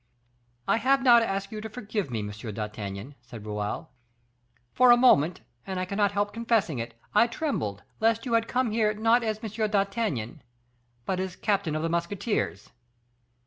"I 0.67 0.77
have 0.77 1.03
now 1.03 1.19
to 1.19 1.27
ask 1.27 1.51
you 1.51 1.61
to 1.61 1.69
forgive 1.69 2.09
me, 2.09 2.23
Monsieur 2.23 2.51
d'Artagnan," 2.51 3.13
said 3.21 3.45
Raoul. 3.45 3.91
"For 4.73 4.89
a 4.89 4.97
moment, 4.97 5.41
and 5.67 5.79
I 5.79 5.85
cannot 5.85 6.13
help 6.13 6.33
confessing 6.33 6.79
it, 6.79 6.99
I 7.13 7.27
trembled 7.27 7.83
lest 7.99 8.25
you 8.25 8.33
had 8.33 8.47
come 8.47 8.71
here, 8.71 8.95
not 8.95 9.21
as 9.23 9.39
M. 9.43 9.69
d'Artagnan, 9.69 10.41
but 11.05 11.19
as 11.19 11.35
captain 11.35 11.75
of 11.75 11.83
the 11.83 11.87
musketeers." 11.89 12.71